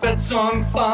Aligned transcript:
trumpets 0.00 0.32
on 0.32 0.64
fire. 0.66 0.85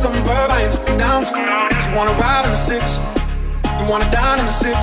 Some 0.00 0.14
verb, 0.24 0.50
I 0.50 0.62
ain't 0.62 0.72
looking 0.72 0.96
down. 0.96 1.24
You 1.24 1.94
wanna 1.94 2.12
ride 2.12 2.46
in 2.46 2.52
the 2.52 2.56
six, 2.56 2.96
you 3.78 3.84
wanna 3.86 4.10
dine 4.10 4.38
in 4.38 4.46
the 4.46 4.50
six. 4.50 4.78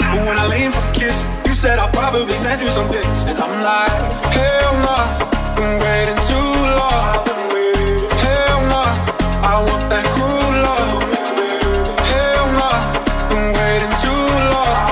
But 0.00 0.26
when 0.26 0.36
I 0.36 0.46
lean 0.48 0.72
for 0.72 0.80
the 0.80 0.92
kiss, 0.92 1.24
you 1.46 1.54
said 1.54 1.78
I'll 1.78 1.92
probably 1.92 2.36
send 2.36 2.60
you 2.60 2.68
some 2.68 2.88
pics. 2.90 3.22
And 3.22 3.38
I'm 3.38 3.62
like, 3.62 4.02
hell 4.34 4.74
no, 4.82 4.98
nah, 4.98 5.54
been 5.54 5.78
waiting 5.78 6.20
too 6.26 6.52
long. 6.74 7.22
Hell 8.18 8.60
no, 8.72 8.82
nah, 8.82 9.46
I 9.46 9.54
want 9.62 9.84
that 9.92 10.06
cruel 10.10 10.52
love. 10.66 10.90
Hell 12.10 12.46
no, 12.58 12.66
nah, 12.66 13.30
been 13.30 13.46
waiting 13.60 13.94
too 14.02 14.26
long. 14.54 14.82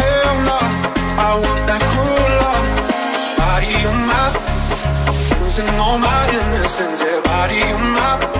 Hell 0.00 0.36
no, 0.48 0.58
I 1.16 1.30
want 1.42 1.62
that 1.70 1.82
cruel 1.92 2.28
love. 2.44 2.66
Body 3.40 3.72
on 3.88 3.98
my, 4.10 4.24
losing 5.40 5.70
all 5.80 5.96
my 5.96 6.28
innocence. 6.28 7.00
Yeah, 7.00 7.22
body 7.22 7.62
on 7.72 7.90
my 7.96 8.33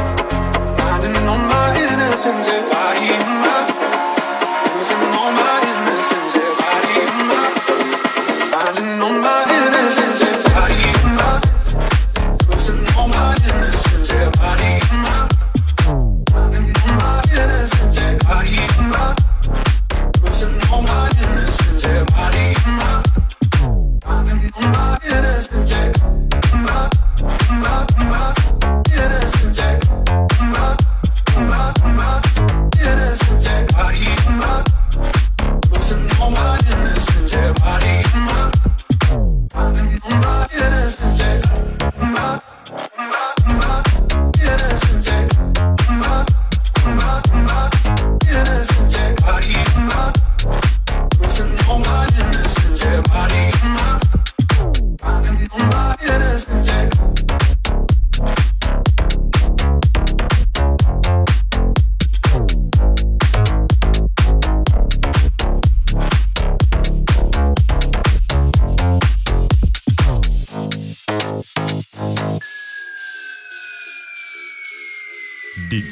listen 2.14 2.32
to. 2.44 2.54
Why 2.70 2.94
in 2.94 3.26
my 3.42 3.73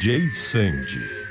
DJ 0.02 0.28
Sandy. 0.28 1.21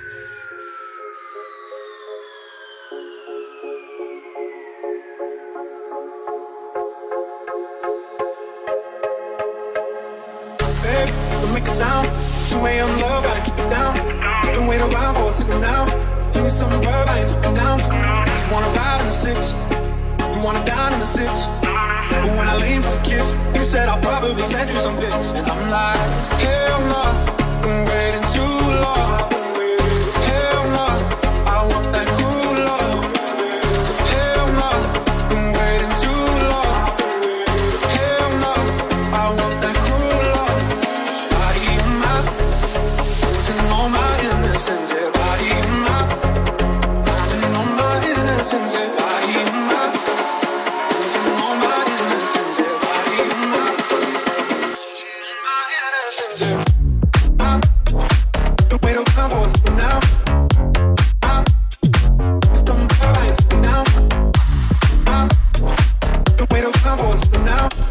Wait 66.65 66.86
around 66.86 66.98
for 66.98 67.06
us 67.06 67.32
now. 67.32 67.90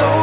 I'm 0.00 0.17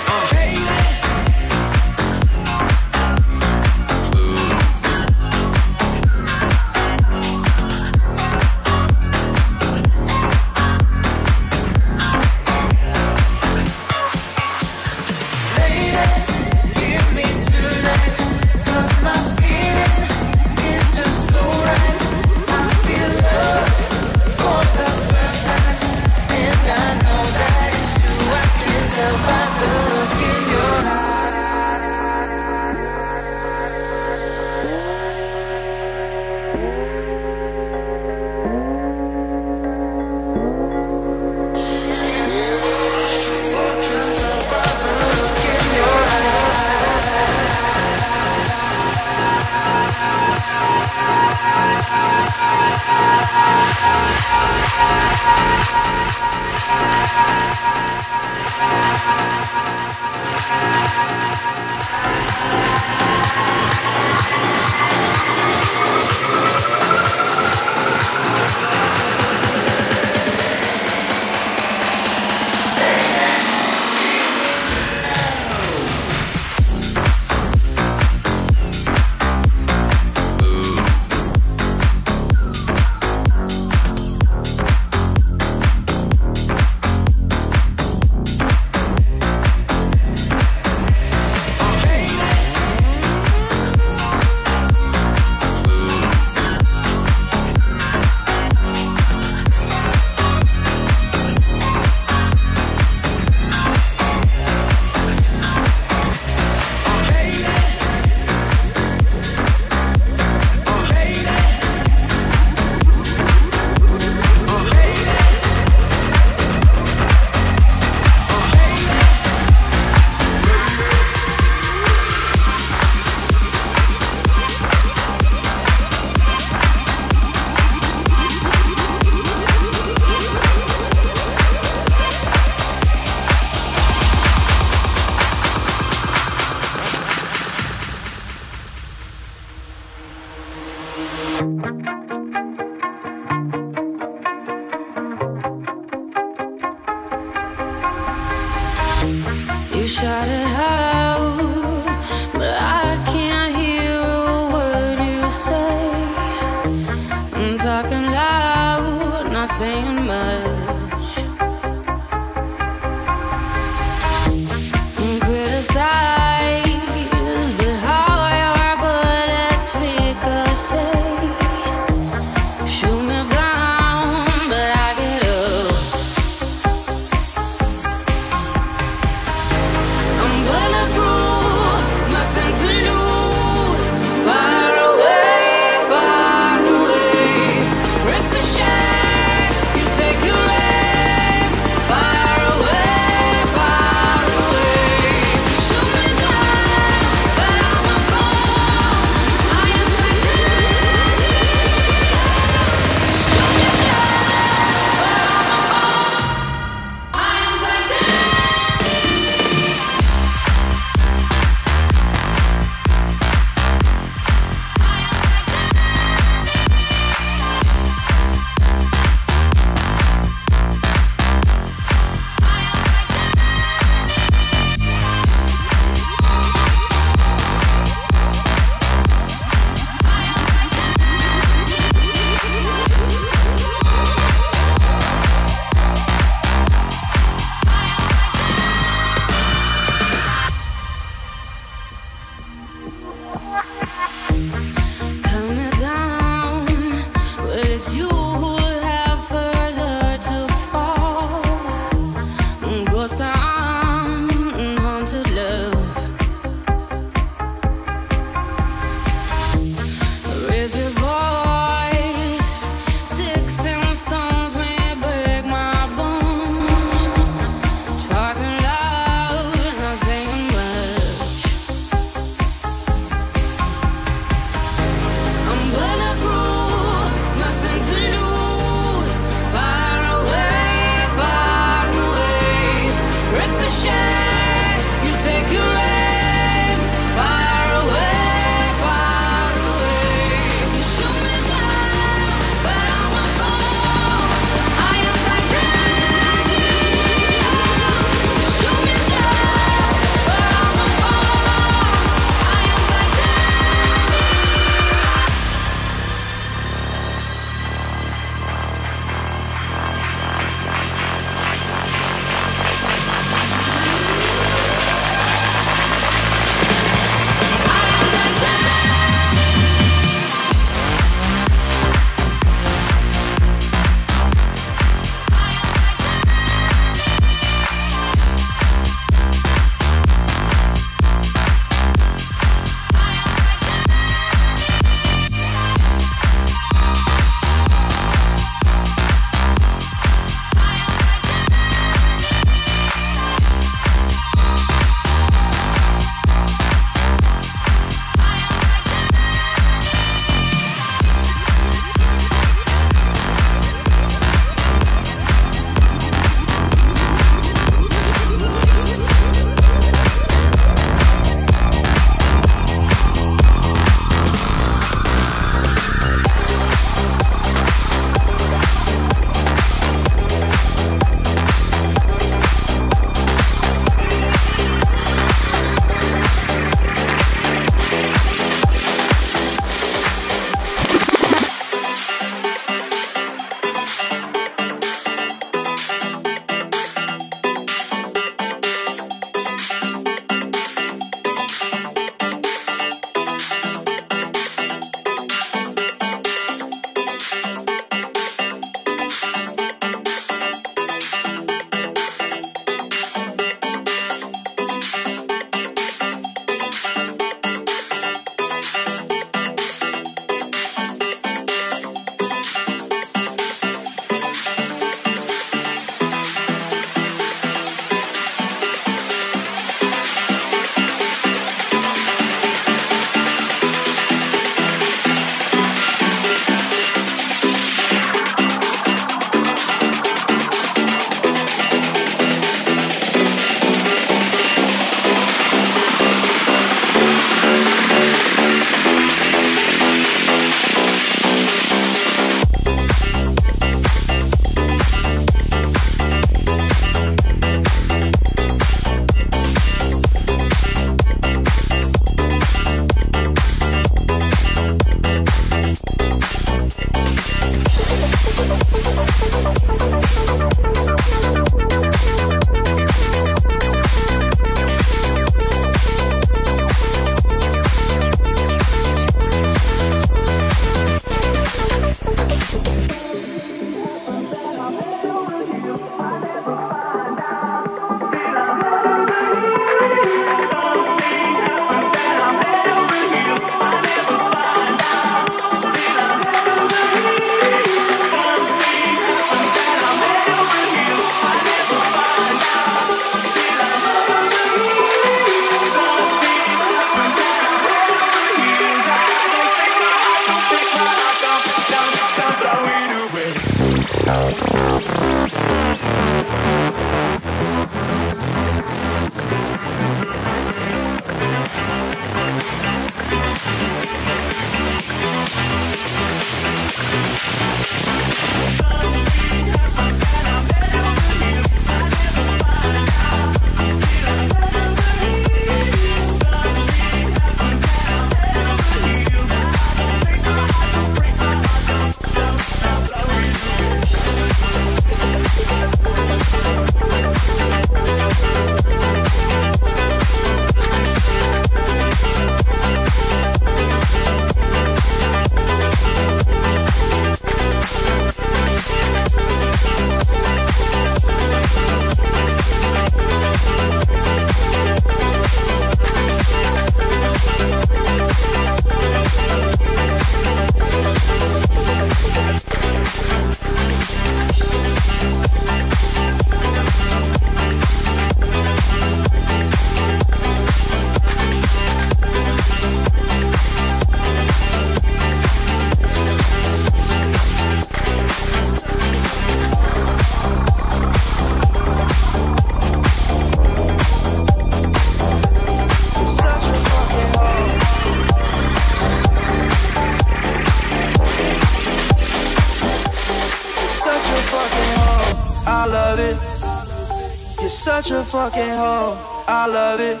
fucking 598.26 598.56
hoe, 598.56 598.98
I 599.28 599.46
love 599.46 599.78
it. 599.78 600.00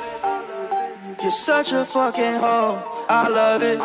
You're 1.22 1.30
such 1.30 1.70
a 1.70 1.84
fucking 1.84 2.40
hoe, 2.42 2.82
I 3.08 3.28
love 3.28 3.62
it. 3.62 3.78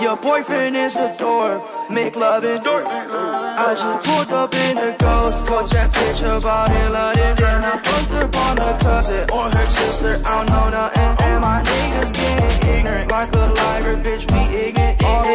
Your 0.00 0.16
boyfriend 0.16 0.76
is 0.76 0.94
a 0.94 1.12
dork, 1.18 1.60
make 1.90 2.14
loving. 2.14 2.60
I 2.64 3.74
just 3.82 4.06
pulled 4.06 4.30
up 4.30 4.54
in 4.54 4.76
the 4.76 4.94
ghost, 5.00 5.44
fuck 5.44 5.68
that 5.70 5.90
bitch 5.92 6.22
about 6.22 6.70
in 6.70 6.92
London. 6.92 7.34
Then 7.36 7.64
I 7.64 7.78
fucked 7.86 8.12
up 8.12 8.36
on 8.46 8.58
a 8.58 8.78
cousin 8.78 9.30
or 9.30 9.50
her 9.50 9.66
sister, 9.66 10.20
I 10.24 10.30
don't 10.36 10.48
know 10.54 10.68
nothing. 10.70 11.24
And 11.26 11.40
my 11.42 11.62
niggas 11.66 12.12
getting 12.12 12.76
ignorant, 12.76 13.10
like 13.10 13.34
a 13.34 13.38
liar, 13.38 13.94
bitch, 14.04 14.30
we 14.30 14.38
ignorant. 14.56 14.75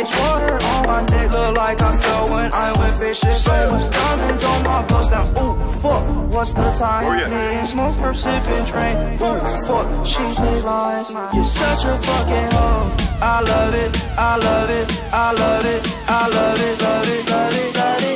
All 0.01 0.09
water 0.17 0.57
on 0.65 0.87
my 0.87 1.01
neck 1.13 1.31
look 1.31 1.57
like 1.57 1.79
I 1.79 1.95
fell 1.99 2.33
when 2.33 2.51
I 2.53 2.73
went 2.79 2.97
fishing. 2.97 3.31
So 3.31 3.51
much 3.71 3.91
diamonds 3.91 4.43
on 4.43 4.63
my 4.63 4.81
bust 4.87 5.11
now, 5.11 5.25
ooh, 5.41 5.55
fuck, 5.79 6.03
what's 6.27 6.53
the 6.53 6.71
time? 6.73 7.05
Oh, 7.05 7.13
yeah. 7.13 7.27
Me 7.27 7.59
and 7.59 7.67
smoke, 7.67 7.95
her 7.97 8.13
sipping, 8.13 8.65
drink, 8.65 9.21
ooh, 9.21 9.39
fuck, 9.67 10.05
she's 10.05 10.39
made 10.39 10.63
lies. 10.63 11.11
You're 11.35 11.43
such 11.43 11.85
a 11.85 11.97
fucking 11.99 12.51
hoe. 12.57 12.91
I 13.21 13.41
love 13.41 13.75
it, 13.75 13.91
I 14.17 14.37
love 14.37 14.69
it, 14.71 14.91
I 15.13 15.33
love 15.33 15.65
it, 15.65 15.87
I 16.07 16.27
love 16.29 16.59
it, 16.59 16.81
love 16.81 17.07
it, 17.07 17.29
love 17.29 17.53
it, 17.53 17.75
love 17.75 18.01
it. 18.01 18.07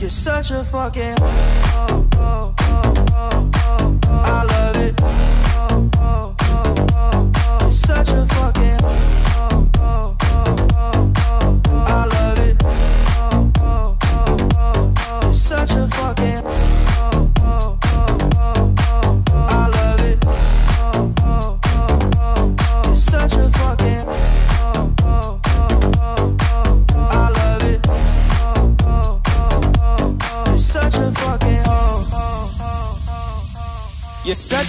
You're 0.00 0.10
such 0.10 0.50
a 0.50 0.62
fucking 0.64 1.14
Oh, 1.18 2.06
oh, 2.16 2.54
oh, 2.58 3.50
oh, 3.54 3.98
I 4.10 4.44
love 4.44 4.76
it. 4.76 5.43
Such 7.94 8.08
a 8.08 8.33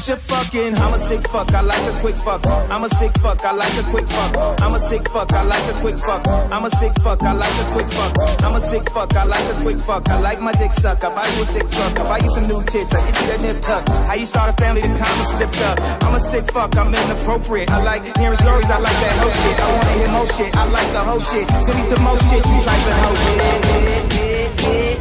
Such 0.05 0.19
a 0.19 0.21
fucking, 0.21 0.75
I'm 0.75 0.93
a 0.93 0.99
sick 0.99 1.27
fuck, 1.29 1.51
I 1.51 1.61
like 1.61 1.81
a 1.89 1.99
quick 1.99 2.15
fuck. 2.15 2.45
I'm 2.45 2.83
a 2.83 2.89
sick 2.89 3.11
fuck, 3.23 3.43
I 3.43 3.51
like 3.53 3.73
a 3.73 3.83
quick 3.89 4.05
fuck. 4.05 4.61
I'm 4.61 4.75
a 4.75 4.79
sick 4.79 5.01
fuck, 5.09 5.33
I 5.33 5.41
like 5.41 5.65
a 5.65 5.73
quick 5.81 5.97
fuck. 5.97 6.27
I'm 6.27 6.63
a 6.63 6.69
sick 6.69 6.93
fuck, 7.01 7.23
I 7.23 7.33
like 7.33 7.49
a 7.49 7.65
quick 7.73 7.89
fuck. 7.89 8.13
I'm 8.43 8.55
a 8.55 8.59
sick 8.59 8.87
fuck, 8.91 9.15
I 9.15 9.23
like 9.23 9.49
a 9.49 9.55
quick 9.63 9.79
fuck. 9.79 10.07
I 10.07 10.19
like 10.19 10.39
my 10.39 10.51
dick 10.51 10.73
suck, 10.73 11.03
I 11.03 11.09
buy 11.09 11.25
you 11.25 11.41
a 11.41 11.45
sick 11.45 11.67
truck. 11.71 11.97
I 11.97 12.03
buy 12.03 12.19
you 12.19 12.29
some 12.29 12.45
new 12.45 12.61
tits, 12.65 12.93
I 12.93 13.01
get 13.01 13.19
you 13.19 13.27
that 13.33 13.41
nip 13.41 13.61
tuck. 13.63 13.89
How 14.05 14.13
you 14.13 14.25
start 14.27 14.53
a 14.53 14.53
family, 14.61 14.81
the 14.81 14.93
comments 14.93 15.31
slipped 15.33 15.61
up. 15.65 15.81
I'm 16.03 16.13
a 16.13 16.19
sick 16.19 16.51
fuck, 16.51 16.77
I'm 16.77 16.93
inappropriate. 16.93 17.71
I 17.71 17.81
like 17.81 18.05
hearing 18.15 18.37
stories, 18.37 18.69
I 18.69 18.77
like 18.77 18.99
that 19.01 19.17
whole 19.17 19.33
shit. 19.33 19.57
I 19.57 19.67
wanna 19.73 19.93
hear 19.97 20.09
more 20.13 20.27
shit, 20.27 20.55
I 20.55 20.65
like 20.69 20.89
the 20.93 21.01
whole 21.01 21.19
shit. 21.19 21.49
Send 21.49 21.77
me 21.81 21.81
some 21.81 22.03
more 22.05 22.17
shit, 22.29 22.45
you 22.45 22.61
type 22.61 22.85
of 22.85 22.97
hoe 23.01 23.17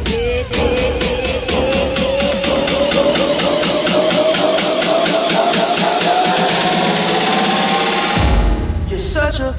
You're 0.09 0.94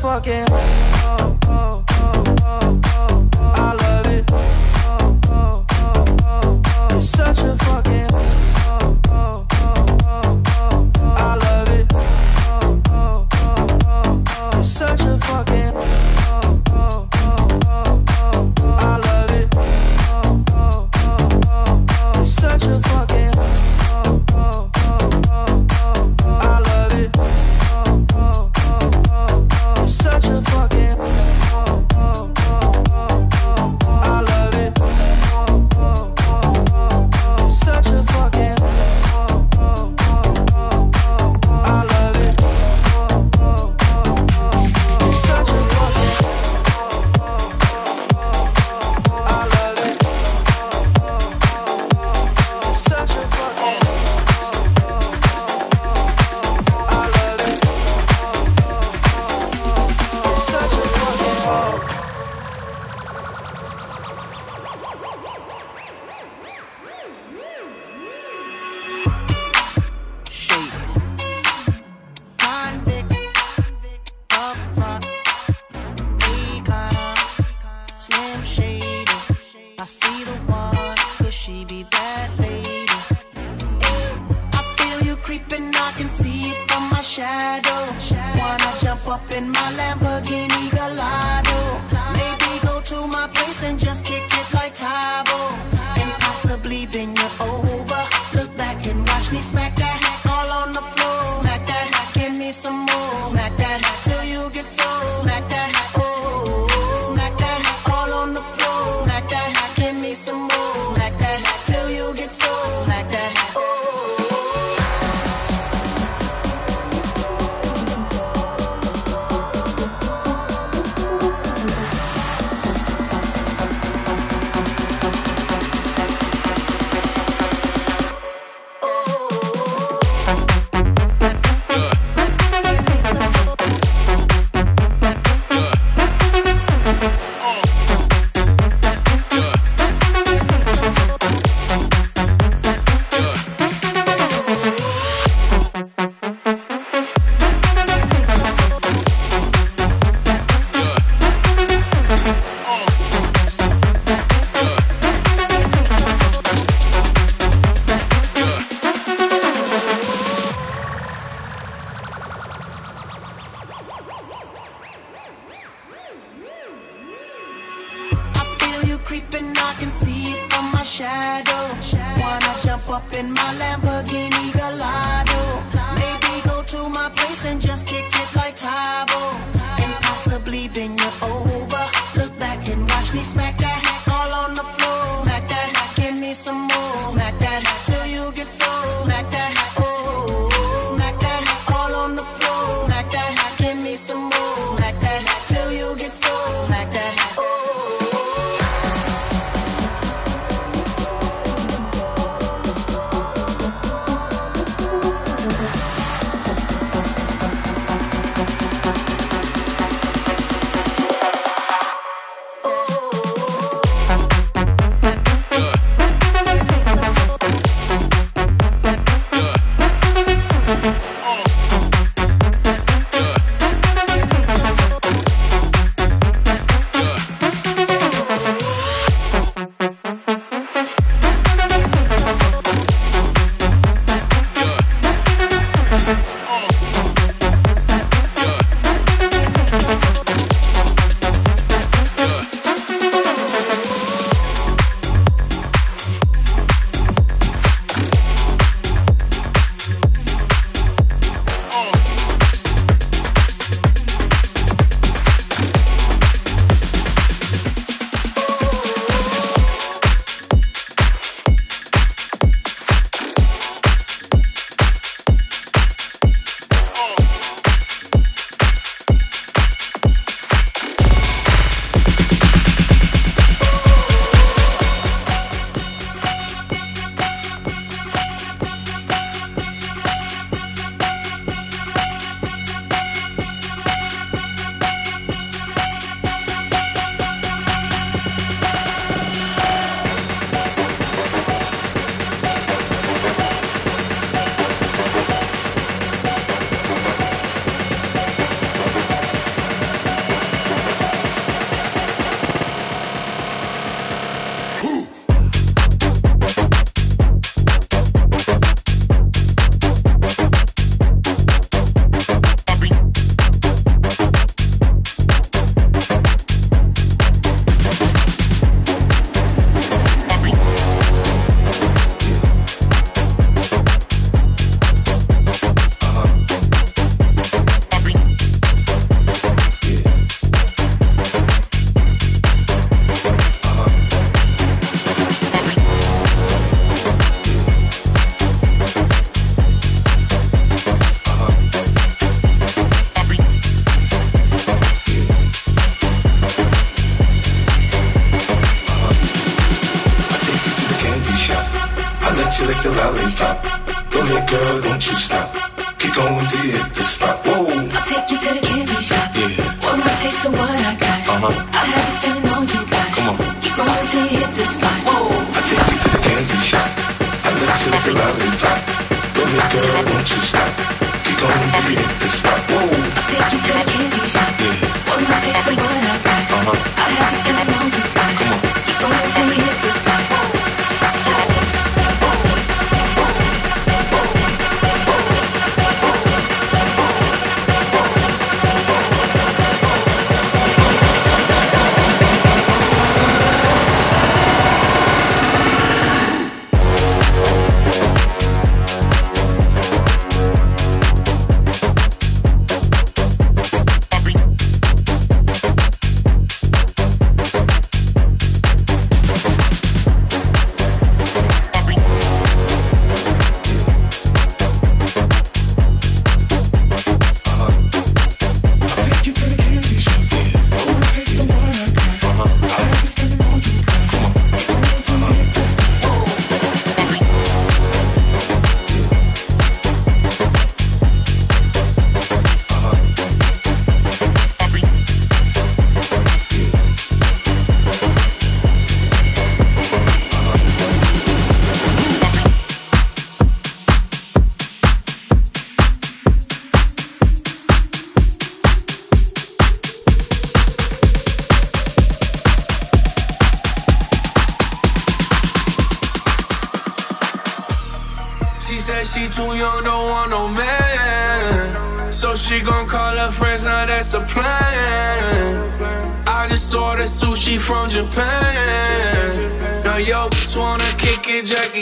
fucking 0.07 0.76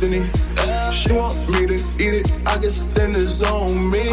destiny. 0.00 0.24
She 0.92 1.12
want 1.12 1.36
me 1.50 1.66
to 1.66 1.74
eat 1.98 2.14
it, 2.14 2.30
I 2.46 2.58
guess 2.58 2.80
then 2.94 3.14
it's 3.14 3.42
on 3.42 3.90
me. 3.90 4.04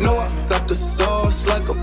Know 0.00 0.16
I 0.16 0.30
got 0.48 0.68
the 0.68 0.74
sauce 0.74 1.46
like 1.46 1.68
a 1.68 1.74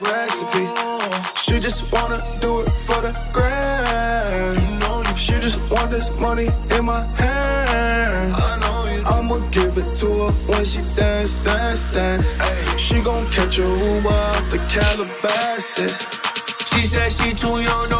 recipe. 0.00 0.64
Oh. 0.78 1.32
She 1.36 1.58
just 1.60 1.92
wanna 1.92 2.18
do 2.40 2.60
it 2.60 2.70
for 2.86 3.00
the 3.02 3.12
grand. 3.32 5.18
She 5.18 5.32
just 5.40 5.58
want 5.70 5.90
this 5.90 6.18
money 6.18 6.48
in 6.76 6.84
my 6.84 7.02
hand. 7.20 8.34
I'ma 9.06 9.38
give 9.50 9.76
it 9.76 9.88
to 10.00 10.06
her 10.06 10.32
when 10.50 10.64
she 10.64 10.80
dance, 10.96 11.42
dance, 11.44 11.92
dance. 11.92 12.36
She 12.76 13.02
gon' 13.02 13.26
catch 13.30 13.58
a 13.58 13.62
Uber 13.62 14.08
out 14.08 14.44
the 14.50 14.58
Calabasas. 14.68 16.06
She 16.70 16.86
said 16.86 17.12
she 17.12 17.34
too 17.34 17.60
young, 17.60 17.88
no 17.90 17.99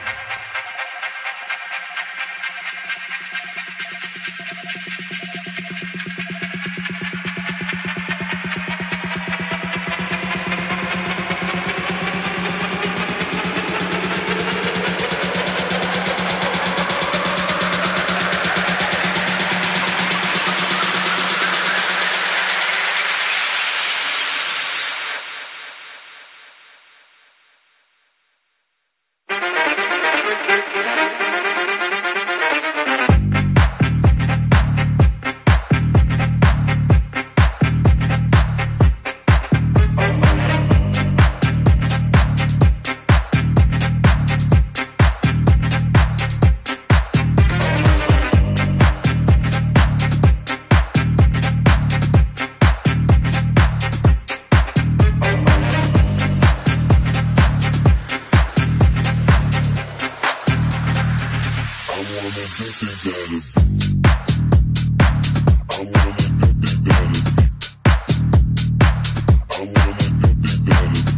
Love 70.67 71.10